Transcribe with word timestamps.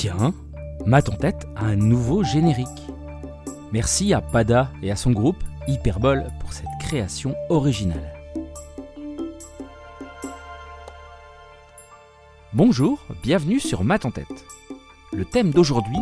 Tiens, 0.00 0.32
Math 0.86 1.08
en 1.08 1.16
tête 1.16 1.48
a 1.56 1.64
un 1.64 1.74
nouveau 1.74 2.22
générique. 2.22 2.68
Merci 3.72 4.14
à 4.14 4.20
Pada 4.20 4.70
et 4.80 4.92
à 4.92 4.94
son 4.94 5.10
groupe 5.10 5.42
Hyperbole 5.66 6.28
pour 6.38 6.52
cette 6.52 6.68
création 6.78 7.34
originale. 7.48 8.14
Bonjour, 12.52 13.00
bienvenue 13.24 13.58
sur 13.58 13.82
Math 13.82 14.04
en 14.04 14.12
tête. 14.12 14.46
Le 15.12 15.24
thème 15.24 15.50
d'aujourd'hui, 15.50 15.98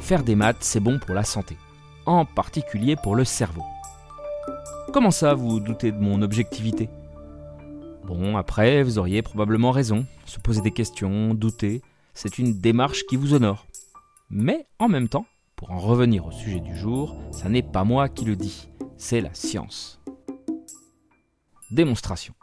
faire 0.00 0.22
des 0.22 0.34
maths 0.34 0.58
c'est 0.60 0.78
bon 0.78 0.98
pour 0.98 1.14
la 1.14 1.24
santé, 1.24 1.56
en 2.04 2.26
particulier 2.26 2.94
pour 3.02 3.16
le 3.16 3.24
cerveau. 3.24 3.64
Comment 4.92 5.10
ça 5.10 5.32
vous 5.32 5.60
doutez 5.60 5.92
de 5.92 5.98
mon 5.98 6.20
objectivité? 6.20 6.90
Bon, 8.04 8.36
après, 8.36 8.82
vous 8.82 8.98
auriez 8.98 9.22
probablement 9.22 9.70
raison. 9.70 10.04
Se 10.26 10.38
poser 10.38 10.60
des 10.60 10.72
questions, 10.72 11.32
douter, 11.32 11.80
c'est 12.14 12.38
une 12.38 12.60
démarche 12.60 13.04
qui 13.06 13.16
vous 13.16 13.34
honore. 13.34 13.66
Mais 14.30 14.66
en 14.78 14.88
même 14.88 15.08
temps, 15.08 15.26
pour 15.56 15.72
en 15.72 15.78
revenir 15.78 16.26
au 16.26 16.32
sujet 16.32 16.60
du 16.60 16.76
jour, 16.76 17.16
ça 17.32 17.48
n'est 17.48 17.62
pas 17.62 17.84
moi 17.84 18.08
qui 18.08 18.24
le 18.24 18.36
dis, 18.36 18.68
c'est 18.96 19.20
la 19.20 19.34
science. 19.34 20.00
Démonstration. 21.70 22.34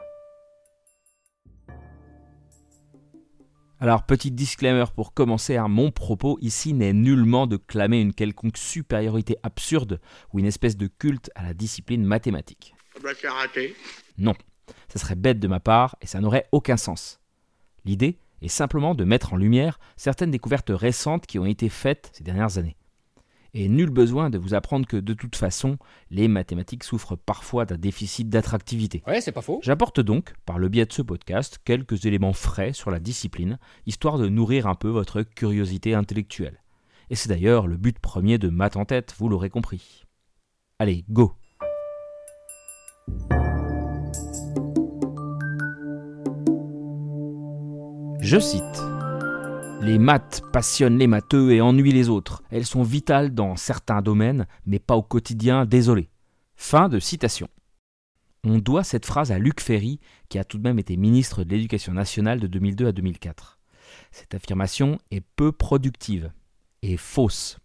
Alors, 3.80 4.08
petit 4.08 4.32
disclaimer 4.32 4.86
pour 4.96 5.14
commencer, 5.14 5.56
hein, 5.56 5.68
mon 5.68 5.92
propos 5.92 6.40
ici 6.42 6.74
n'est 6.74 6.94
nullement 6.94 7.46
de 7.46 7.58
clamer 7.58 8.02
une 8.02 8.14
quelconque 8.14 8.58
supériorité 8.58 9.38
absurde 9.44 10.02
ou 10.34 10.40
une 10.40 10.46
espèce 10.46 10.78
de 10.78 10.88
culte 10.88 11.30
à 11.36 11.44
la 11.44 11.54
discipline 11.54 12.04
mathématique. 12.04 12.74
Non, 14.18 14.34
ça 14.90 14.98
serait 14.98 15.16
bête 15.16 15.40
de 15.40 15.48
ma 15.48 15.60
part 15.60 15.96
et 16.02 16.08
ça 16.08 16.20
n'aurait 16.20 16.48
aucun 16.52 16.78
sens. 16.78 17.20
L'idée 17.86 18.18
est 18.42 18.48
simplement 18.48 18.96
de 18.96 19.04
mettre 19.04 19.34
en 19.34 19.38
lumière 19.38 19.80
certaines 19.96 20.32
découvertes 20.32 20.72
récentes 20.74 21.26
qui 21.26 21.40
ont 21.40 21.46
été 21.46 21.70
faites 21.70 22.12
ces 22.14 22.24
dernières 22.24 22.58
années. 22.58 22.78
Et 23.54 23.70
nul 23.70 23.90
besoin 23.90 24.30
de 24.30 24.38
vous 24.38 24.54
apprendre 24.54 24.86
que 24.86 24.98
de 24.98 25.14
toute 25.14 25.36
façon, 25.36 25.78
les 26.12 26.28
mathématiques 26.28 26.84
souffrent 26.84 27.16
parfois 27.16 27.66
d'un 27.66 27.78
déficit 27.78 28.30
d'attractivité. 28.30 29.02
Ouais, 29.08 29.22
c'est 29.22 29.32
pas 29.32 29.42
faux. 29.42 29.60
J'apporte 29.64 30.00
donc, 30.00 30.34
par 30.46 30.60
le 30.60 30.70
biais 30.70 30.86
de 30.86 30.94
ce 30.94 31.02
podcast, 31.02 31.60
quelques 31.64 32.06
éléments 32.06 32.34
frais 32.34 32.74
sur 32.74 32.92
la 32.92 33.00
discipline, 33.00 33.58
histoire 33.86 34.18
de 34.18 34.28
nourrir 34.30 34.68
un 34.68 34.76
peu 34.76 34.90
votre 34.90 35.24
curiosité 35.24 35.94
intellectuelle. 35.96 36.62
Et 37.10 37.16
c'est 37.16 37.30
d'ailleurs 37.30 37.68
le 37.68 37.78
but 37.78 37.98
premier 38.00 38.38
de 38.38 38.50
Math 38.50 38.76
en 38.76 38.86
tête, 38.86 39.16
vous 39.18 39.30
l'aurez 39.30 39.50
compris. 39.50 40.04
Allez, 40.80 41.06
go 41.10 41.34
Je 48.20 48.40
cite 48.40 48.64
Les 49.82 50.00
maths 50.00 50.42
passionnent 50.52 50.98
les 50.98 51.08
matheux 51.08 51.52
et 51.52 51.62
ennuient 51.62 51.92
les 51.92 52.10
autres. 52.10 52.44
Elles 52.50 52.66
sont 52.66 52.84
vitales 52.84 53.34
dans 53.34 53.56
certains 53.56 54.02
domaines, 54.02 54.48
mais 54.66 54.80
pas 54.80 54.96
au 54.96 55.04
quotidien, 55.04 55.66
désolé. 55.66 56.10
Fin 56.56 56.90
de 56.90 57.00
citation. 57.00 57.48
On 58.44 58.58
doit 58.58 58.84
cette 58.84 59.06
phrase 59.06 59.32
à 59.32 59.40
Luc 59.40 59.62
Ferry, 59.62 60.00
qui 60.30 60.40
a 60.40 60.44
tout 60.44 60.58
de 60.58 60.64
même 60.64 60.80
été 60.80 60.98
ministre 60.98 61.44
de 61.44 61.50
l'Éducation 61.52 61.94
nationale 61.94 62.40
de 62.40 62.48
2002 62.48 62.88
à 62.88 62.92
2004. 62.92 63.60
Cette 64.12 64.34
affirmation 64.34 64.98
est 65.12 65.24
peu 65.36 65.52
productive 65.52 66.32
et 66.82 66.98
fausse. 66.98 67.60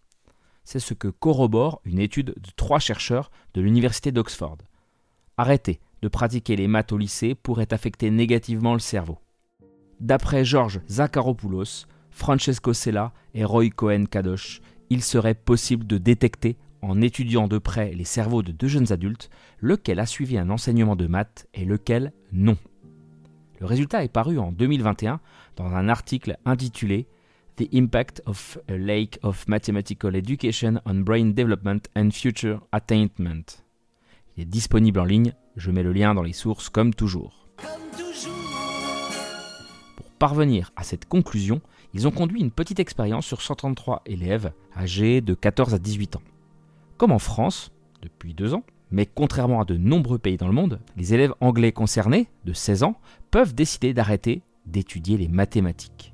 C'est 0.65 0.79
ce 0.79 0.93
que 0.93 1.07
corrobore 1.07 1.81
une 1.83 1.99
étude 1.99 2.33
de 2.37 2.49
trois 2.55 2.79
chercheurs 2.79 3.31
de 3.53 3.61
l'Université 3.61 4.11
d'Oxford. 4.11 4.57
Arrêter 5.37 5.79
de 6.01 6.07
pratiquer 6.07 6.55
les 6.55 6.67
maths 6.67 6.91
au 6.91 6.97
lycée 6.97 7.33
pourrait 7.33 7.73
affecter 7.73 8.11
négativement 8.11 8.73
le 8.73 8.79
cerveau. 8.79 9.19
D'après 9.99 10.43
Georges 10.43 10.81
Zakharopoulos, 10.89 11.85
Francesco 12.09 12.73
Sella 12.73 13.11
et 13.33 13.43
Roy 13.45 13.69
Cohen-Kadosh, 13.69 14.61
il 14.89 15.01
serait 15.01 15.33
possible 15.33 15.87
de 15.87 15.97
détecter, 15.97 16.57
en 16.81 17.01
étudiant 17.01 17.47
de 17.47 17.57
près 17.57 17.93
les 17.93 18.03
cerveaux 18.03 18.43
de 18.43 18.51
deux 18.51 18.67
jeunes 18.67 18.91
adultes, 18.91 19.29
lequel 19.59 19.99
a 19.99 20.05
suivi 20.05 20.37
un 20.37 20.49
enseignement 20.49 20.95
de 20.95 21.07
maths 21.07 21.47
et 21.53 21.65
lequel 21.65 22.11
non. 22.31 22.57
Le 23.59 23.65
résultat 23.65 24.03
est 24.03 24.11
paru 24.11 24.37
en 24.39 24.51
2021 24.51 25.21
dans 25.55 25.67
un 25.67 25.87
article 25.87 26.37
intitulé 26.45 27.07
The 27.55 27.73
Impact 27.73 28.21
of 28.25 28.57
a 28.67 28.75
Lake 28.75 29.19
of 29.23 29.47
Mathematical 29.47 30.15
Education 30.15 30.81
on 30.85 30.95
Brain 30.95 31.27
Development 31.27 31.87
and 31.95 32.09
Future 32.11 32.59
Attainment. 32.71 33.63
Il 34.35 34.43
est 34.43 34.45
disponible 34.45 34.99
en 34.99 35.05
ligne, 35.05 35.33
je 35.55 35.71
mets 35.71 35.83
le 35.83 35.93
lien 35.93 36.13
dans 36.13 36.23
les 36.23 36.33
sources 36.33 36.69
comme 36.69 36.93
toujours 36.93 37.47
parvenir 40.23 40.71
à 40.77 40.83
cette 40.83 41.03
conclusion, 41.03 41.59
ils 41.93 42.07
ont 42.07 42.11
conduit 42.11 42.39
une 42.39 42.49
petite 42.49 42.79
expérience 42.79 43.25
sur 43.25 43.41
133 43.41 44.03
élèves 44.05 44.53
âgés 44.73 45.19
de 45.19 45.33
14 45.33 45.73
à 45.73 45.79
18 45.79 46.15
ans. 46.15 46.21
Comme 46.95 47.11
en 47.11 47.19
France, 47.19 47.73
depuis 48.01 48.33
deux 48.33 48.53
ans, 48.53 48.63
mais 48.89 49.05
contrairement 49.05 49.59
à 49.59 49.65
de 49.65 49.75
nombreux 49.75 50.19
pays 50.19 50.37
dans 50.37 50.47
le 50.47 50.53
monde, 50.53 50.79
les 50.95 51.13
élèves 51.13 51.33
anglais 51.41 51.73
concernés, 51.73 52.29
de 52.45 52.53
16 52.53 52.83
ans, 52.83 52.95
peuvent 53.31 53.53
décider 53.53 53.93
d'arrêter 53.93 54.43
d'étudier 54.65 55.17
les 55.17 55.27
mathématiques. 55.27 56.13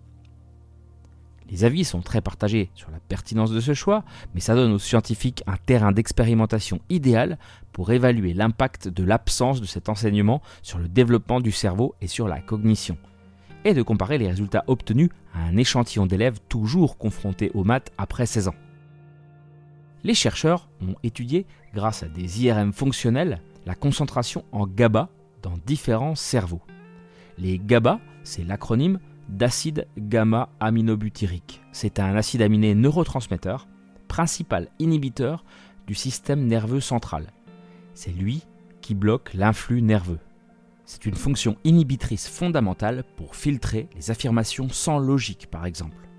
Les 1.52 1.64
avis 1.64 1.86
sont 1.86 2.02
très 2.02 2.22
partagés 2.22 2.72
sur 2.74 2.90
la 2.90 3.00
pertinence 3.00 3.52
de 3.52 3.60
ce 3.60 3.76
choix, 3.76 4.04
mais 4.34 4.42
ça 4.42 4.56
donne 4.56 4.72
aux 4.72 4.80
scientifiques 4.80 5.44
un 5.46 5.58
terrain 5.58 5.92
d'expérimentation 5.92 6.80
idéal 6.90 7.38
pour 7.74 7.92
évaluer 7.92 8.34
l'impact 8.34 8.88
de 8.88 9.04
l'absence 9.04 9.62
de 9.62 9.68
cet 9.68 9.88
enseignement 9.88 10.42
sur 10.64 10.80
le 10.80 10.88
développement 10.88 11.42
du 11.42 11.52
cerveau 11.52 11.94
et 12.02 12.08
sur 12.08 12.28
la 12.28 12.42
cognition, 12.42 12.98
et 13.66 13.74
de 13.74 13.82
comparer 13.82 14.18
les 14.18 14.28
résultats 14.28 14.64
obtenus 14.68 15.10
à 15.34 15.44
un 15.44 15.58
échantillon 15.58 16.06
d'élèves 16.06 16.40
toujours 16.50 16.98
confrontés 16.98 17.52
aux 17.54 17.64
maths 17.64 17.92
après 17.98 18.26
16 18.26 18.50
ans. 18.50 18.56
Les 20.04 20.14
chercheurs 20.14 20.70
ont 20.82 20.96
étudié, 21.04 21.46
grâce 21.74 22.04
à 22.04 22.08
des 22.08 22.44
IRM 22.44 22.72
fonctionnels, 22.72 23.42
la 23.66 23.76
concentration 23.76 24.46
en 24.52 24.66
GABA 24.66 25.10
dans 25.42 25.58
différents 25.66 26.16
cerveaux. 26.16 26.62
Les 27.38 27.60
GABA, 27.60 28.00
c'est 28.24 28.44
l'acronyme 28.44 29.00
d'acide 29.28 29.88
gamma-aminobutyrique. 29.98 31.62
C'est 31.72 32.00
un 32.00 32.16
acide 32.16 32.42
aminé 32.42 32.76
neurotransmetteur, 32.76 33.68
principal 34.08 34.70
inhibiteur 34.80 35.44
du 35.86 35.96
système 35.96 36.46
nerveux 36.46 36.80
central. 36.80 37.32
C'est 37.94 38.12
lui 38.12 38.44
qui 38.82 38.96
bloque 38.96 39.34
l'influx 39.34 39.82
nerveux. 39.82 40.20
C'est 40.90 41.06
une 41.06 41.14
fonction 41.14 41.56
inhibitrice 41.64 42.28
fondamentale 42.28 43.04
pour 43.16 43.36
filtrer 43.36 43.88
les 43.96 44.10
affirmations 44.10 44.70
sans 44.70 44.98
logique, 44.98 45.46
par 45.52 45.68
exemple. 45.68 46.10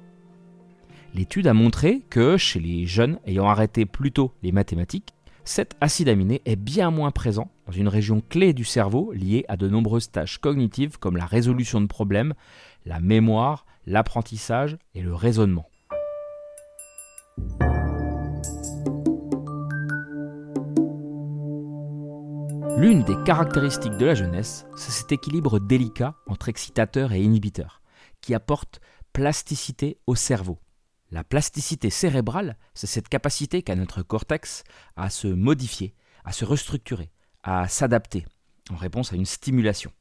L'étude 1.13 1.49
a 1.49 1.55
montré 1.55 2.03
que 2.09 2.37
chez 2.37 2.61
les 2.61 2.87
jeunes 2.87 3.19
ayant 3.27 3.49
arrêté 3.49 3.85
plus 3.85 4.13
tôt 4.13 4.33
les 4.45 4.53
mathématiques, 4.53 5.13
cet 5.43 5.75
acide 5.81 6.09
aminé 6.09 6.41
est 6.45 6.55
bien 6.55 6.93
moins 6.93 7.11
présent 7.11 7.51
dans 7.67 7.73
une 7.73 7.89
région 7.89 8.23
clé 8.29 8.53
du 8.53 8.65
cerveau 8.65 9.11
liée 9.13 9.45
à 9.49 9.57
de 9.57 9.69
nombreuses 9.69 10.13
tâches 10.13 10.39
cognitives 10.39 11.01
comme 11.01 11.17
la 11.17 11.27
résolution 11.27 11.81
de 11.81 11.89
problèmes, 11.89 12.35
la 12.87 13.01
mémoire, 13.01 13.67
l'apprentissage 13.87 14.79
et 14.95 15.03
le 15.03 15.17
raisonnement. 15.17 15.69
L'une 22.81 23.05
des 23.05 23.23
caractéristiques 23.25 23.99
de 23.99 24.07
la 24.07 24.15
jeunesse, 24.15 24.65
c'est 24.75 24.91
cet 24.91 25.13
équilibre 25.13 25.61
délicat 25.61 26.15
entre 26.27 26.49
excitateur 26.49 27.13
et 27.13 27.21
inhibiteur, 27.21 27.83
qui 28.23 28.33
apporte 28.35 28.81
plasticité 29.13 29.99
au 30.07 30.15
cerveau. 30.15 30.59
La 31.11 31.23
plasticité 31.23 31.91
cérébrale, 31.91 32.57
c'est 32.73 32.87
cette 32.87 33.11
capacité 33.11 33.63
qu'a 33.63 33.77
notre 33.77 34.03
cortex 34.03 34.65
à 34.97 35.11
se 35.11 35.29
modifier, 35.29 35.95
à 36.25 36.33
se 36.33 36.47
restructurer, 36.47 37.11
à 37.43 37.69
s'adapter 37.69 38.25
en 38.71 38.77
réponse 38.77 39.13
à 39.13 39.17
une 39.17 39.27
stimulation, 39.27 39.93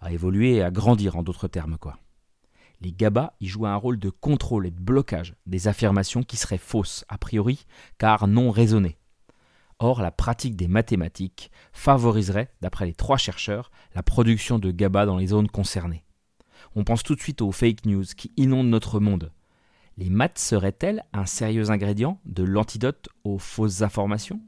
à 0.00 0.10
évoluer 0.10 0.56
et 0.56 0.62
à 0.64 0.72
grandir 0.72 1.14
en 1.14 1.22
d'autres 1.22 1.46
termes 1.46 1.78
quoi. 1.78 1.98
Les 2.80 2.90
GABA 2.90 3.36
y 3.38 3.46
jouent 3.46 3.66
un 3.66 3.76
rôle 3.76 4.00
de 4.00 4.10
contrôle 4.10 4.66
et 4.66 4.72
de 4.72 4.80
blocage 4.80 5.36
des 5.46 5.68
affirmations 5.68 6.24
qui 6.24 6.36
seraient 6.36 6.58
fausses 6.58 7.04
a 7.08 7.16
priori 7.16 7.64
car 7.96 8.26
non 8.26 8.50
raisonnées. 8.50 8.98
Or, 9.80 10.02
la 10.02 10.10
pratique 10.10 10.56
des 10.56 10.66
mathématiques 10.66 11.50
favoriserait, 11.72 12.50
d'après 12.60 12.86
les 12.86 12.94
trois 12.94 13.16
chercheurs, 13.16 13.70
la 13.94 14.02
production 14.02 14.58
de 14.58 14.72
GABA 14.72 15.06
dans 15.06 15.16
les 15.16 15.28
zones 15.28 15.48
concernées. 15.48 16.04
On 16.74 16.82
pense 16.82 17.04
tout 17.04 17.14
de 17.14 17.20
suite 17.20 17.42
aux 17.42 17.52
fake 17.52 17.86
news 17.86 18.04
qui 18.16 18.32
inondent 18.36 18.70
notre 18.70 18.98
monde. 18.98 19.32
Les 19.96 20.10
maths 20.10 20.38
seraient-elles 20.38 21.04
un 21.12 21.26
sérieux 21.26 21.70
ingrédient 21.70 22.20
de 22.24 22.42
l'antidote 22.42 23.08
aux 23.22 23.38
fausses 23.38 23.82
informations? 23.82 24.40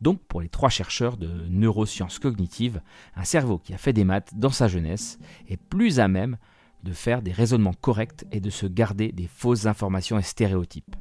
Donc, 0.00 0.20
pour 0.24 0.40
les 0.40 0.48
trois 0.48 0.68
chercheurs 0.68 1.16
de 1.16 1.28
neurosciences 1.48 2.18
cognitives, 2.18 2.82
un 3.14 3.24
cerveau 3.24 3.58
qui 3.58 3.72
a 3.72 3.78
fait 3.78 3.92
des 3.92 4.04
maths 4.04 4.32
dans 4.34 4.50
sa 4.50 4.66
jeunesse 4.66 5.18
est 5.46 5.56
plus 5.56 6.00
à 6.00 6.08
même 6.08 6.38
de 6.82 6.92
faire 6.92 7.22
des 7.22 7.32
raisonnements 7.32 7.74
corrects 7.74 8.24
et 8.32 8.40
de 8.40 8.50
se 8.50 8.66
garder 8.66 9.12
des 9.12 9.28
fausses 9.28 9.66
informations 9.66 10.18
et 10.18 10.22
stéréotypes. 10.22 10.96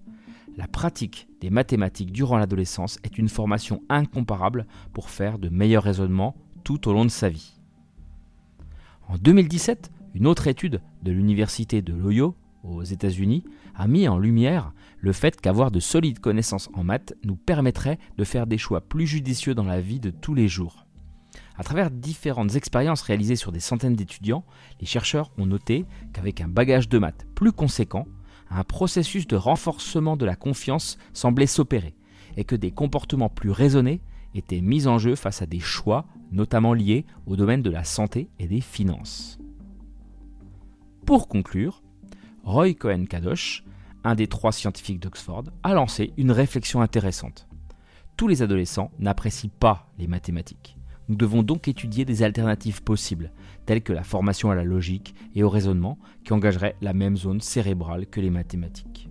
La 0.57 0.67
pratique 0.67 1.27
des 1.39 1.49
mathématiques 1.49 2.11
durant 2.11 2.37
l'adolescence 2.37 2.99
est 3.03 3.17
une 3.17 3.29
formation 3.29 3.81
incomparable 3.89 4.67
pour 4.93 5.09
faire 5.09 5.39
de 5.39 5.49
meilleurs 5.49 5.83
raisonnements 5.83 6.35
tout 6.63 6.89
au 6.89 6.93
long 6.93 7.05
de 7.05 7.09
sa 7.09 7.29
vie. 7.29 7.59
En 9.07 9.17
2017, 9.17 9.91
une 10.13 10.27
autre 10.27 10.47
étude 10.47 10.81
de 11.03 11.11
l'université 11.11 11.81
de 11.81 11.93
Loyo, 11.93 12.35
aux 12.63 12.83
États-Unis, 12.83 13.43
a 13.75 13.87
mis 13.87 14.07
en 14.07 14.17
lumière 14.17 14.73
le 14.99 15.13
fait 15.13 15.39
qu'avoir 15.39 15.71
de 15.71 15.79
solides 15.79 16.19
connaissances 16.19 16.69
en 16.73 16.83
maths 16.83 17.13
nous 17.23 17.35
permettrait 17.35 17.97
de 18.17 18.23
faire 18.23 18.45
des 18.45 18.57
choix 18.57 18.81
plus 18.81 19.07
judicieux 19.07 19.55
dans 19.55 19.63
la 19.63 19.81
vie 19.81 19.99
de 19.99 20.11
tous 20.11 20.33
les 20.33 20.47
jours. 20.47 20.85
À 21.57 21.63
travers 21.63 21.91
différentes 21.91 22.55
expériences 22.55 23.01
réalisées 23.01 23.35
sur 23.35 23.51
des 23.51 23.59
centaines 23.59 23.95
d'étudiants, 23.95 24.45
les 24.79 24.85
chercheurs 24.85 25.31
ont 25.37 25.45
noté 25.45 25.85
qu'avec 26.13 26.41
un 26.41 26.47
bagage 26.47 26.89
de 26.89 26.97
maths 26.97 27.25
plus 27.35 27.51
conséquent, 27.51 28.05
un 28.51 28.63
processus 28.63 29.27
de 29.27 29.35
renforcement 29.35 30.17
de 30.17 30.25
la 30.25 30.35
confiance 30.35 30.97
semblait 31.13 31.47
s'opérer 31.47 31.95
et 32.37 32.43
que 32.43 32.55
des 32.55 32.71
comportements 32.71 33.29
plus 33.29 33.51
raisonnés 33.51 34.01
étaient 34.35 34.61
mis 34.61 34.87
en 34.87 34.97
jeu 34.97 35.15
face 35.15 35.41
à 35.41 35.45
des 35.45 35.59
choix 35.59 36.05
notamment 36.31 36.73
liés 36.73 37.05
au 37.25 37.35
domaine 37.35 37.61
de 37.61 37.69
la 37.69 37.83
santé 37.83 38.29
et 38.39 38.47
des 38.47 38.61
finances. 38.61 39.39
Pour 41.05 41.27
conclure, 41.27 41.81
Roy 42.43 42.73
Cohen-Kadosh, 42.73 43.63
un 44.03 44.15
des 44.15 44.27
trois 44.27 44.51
scientifiques 44.51 44.99
d'Oxford, 44.99 45.45
a 45.63 45.73
lancé 45.73 46.13
une 46.17 46.31
réflexion 46.31 46.81
intéressante. 46.81 47.47
Tous 48.17 48.27
les 48.27 48.41
adolescents 48.41 48.91
n'apprécient 48.99 49.51
pas 49.59 49.91
les 49.97 50.07
mathématiques. 50.07 50.77
Nous 51.11 51.17
devons 51.17 51.43
donc 51.43 51.67
étudier 51.67 52.05
des 52.05 52.23
alternatives 52.23 52.83
possibles, 52.83 53.33
telles 53.65 53.83
que 53.83 53.91
la 53.91 54.05
formation 54.05 54.49
à 54.49 54.55
la 54.55 54.63
logique 54.63 55.13
et 55.35 55.43
au 55.43 55.49
raisonnement, 55.49 55.99
qui 56.23 56.31
engageraient 56.31 56.77
la 56.79 56.93
même 56.93 57.17
zone 57.17 57.41
cérébrale 57.41 58.07
que 58.07 58.21
les 58.21 58.29
mathématiques. 58.29 59.09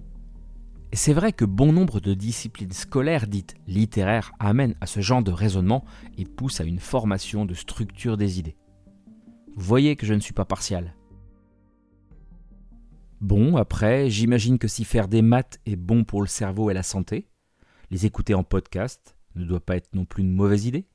C'est 0.95 1.13
vrai 1.13 1.35
que 1.35 1.45
bon 1.45 1.75
nombre 1.75 2.01
de 2.01 2.15
disciplines 2.15 2.73
scolaires 2.73 3.27
dites 3.27 3.55
littéraires 3.67 4.33
amènent 4.39 4.77
à 4.81 4.87
ce 4.87 5.01
genre 5.01 5.23
de 5.23 5.31
raisonnement 5.31 5.85
et 6.17 6.25
poussent 6.25 6.63
à 6.63 6.65
une 6.65 6.79
formation 6.79 7.45
de 7.45 7.53
structure 7.53 8.17
des 8.17 8.39
idées. 8.39 8.57
Voyez 9.55 9.95
que 9.95 10.07
je 10.07 10.15
ne 10.15 10.21
suis 10.21 10.33
pas 10.33 10.47
partial. 10.47 10.95
Bon, 13.21 13.57
après, 13.57 14.09
j'imagine 14.09 14.59
que 14.59 14.69
si 14.69 14.85
faire 14.85 15.07
des 15.07 15.21
maths 15.21 15.61
est 15.67 15.77
bon 15.77 16.05
pour 16.05 16.23
le 16.23 16.29
cerveau 16.29 16.71
et 16.71 16.75
la 16.75 16.83
santé, 16.83 17.29
les 17.91 18.07
écouter 18.07 18.33
en 18.33 18.43
podcast 18.43 19.19
ne 19.35 19.45
doit 19.45 19.61
pas 19.61 19.77
être 19.77 19.95
non 19.95 20.07
plus 20.07 20.23
une 20.23 20.33
mauvaise 20.33 20.65
idée. 20.65 20.87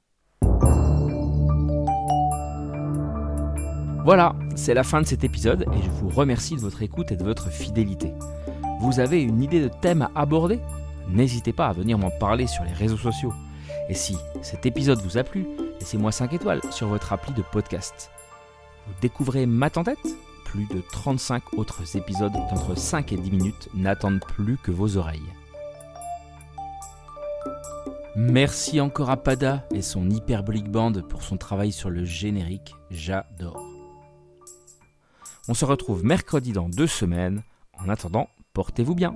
Voilà, 4.06 4.36
c'est 4.56 4.76
la 4.76 4.84
fin 4.84 5.02
de 5.02 5.08
cet 5.08 5.24
épisode 5.24 5.64
et 5.64 5.82
je 5.82 5.90
vous 5.90 6.10
remercie 6.10 6.56
de 6.56 6.62
votre 6.62 6.84
écoute 6.84 7.12
et 7.12 7.16
de 7.16 7.24
votre 7.24 7.50
fidélité. 7.50 8.14
Vous 8.80 9.00
avez 9.00 9.20
une 9.24 9.42
idée 9.42 9.60
de 9.60 9.68
thème 9.82 10.04
à 10.04 10.12
aborder? 10.14 10.60
N'hésitez 11.10 11.54
pas 11.54 11.70
à 11.70 11.74
venir 11.74 11.98
m'en 11.98 12.12
parler 12.12 12.46
sur 12.46 12.64
les 12.66 12.72
réseaux 12.72 12.98
sociaux. 12.98 13.34
Et 13.90 13.96
si 13.96 14.16
cet 14.44 14.68
épisode 14.68 15.02
vous 15.02 15.18
a 15.18 15.24
plu, 15.24 15.48
laissez-moi 15.80 16.12
5 16.12 16.34
étoiles 16.34 16.62
sur 16.70 16.88
votre 16.88 17.14
appli 17.14 17.34
de 17.34 17.42
podcast. 17.52 18.12
Vous 18.86 18.94
découvrez 19.02 19.48
Math 19.48 19.80
en 19.80 19.84
tête 19.84 19.98
plus 20.46 20.68
de 20.68 20.84
35 20.92 21.58
autres 21.58 21.98
épisodes 21.98 22.32
d'entre 22.32 22.78
5 22.78 23.12
et 23.12 23.18
10 23.18 23.32
minutes 23.32 23.70
n'attendent 23.74 24.24
plus 24.24 24.58
que 24.58 24.70
vos 24.70 24.98
oreilles. 24.98 25.34
Merci 28.16 28.80
encore 28.82 29.10
à 29.10 29.18
Pada 29.18 29.66
et 29.74 29.82
son 29.82 30.12
Hyperbolic 30.12 30.70
Band 30.70 30.94
pour 31.10 31.24
son 31.24 31.38
travail 31.38 31.72
sur 31.72 31.90
le 31.90 32.06
générique, 32.06 32.76
j'adore. 32.92 33.75
On 35.48 35.54
se 35.54 35.66
retrouve 35.66 36.04
mercredi 36.04 36.54
dans 36.54 36.70
deux 36.70 36.88
semaines. 36.88 37.44
En 37.74 37.90
attendant, 37.90 38.30
portez-vous 38.54 38.96
bien. 38.96 39.16